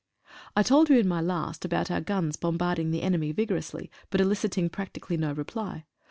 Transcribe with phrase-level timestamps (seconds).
[0.55, 4.67] 3 TOLD you in my last about our guns bombarding the enemy vigorously, but eliciting
[4.67, 5.85] practically no reply.